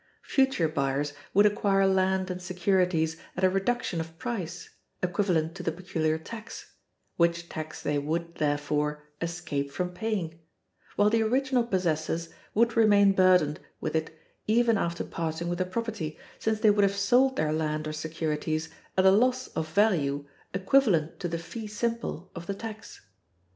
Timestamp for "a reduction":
3.43-3.99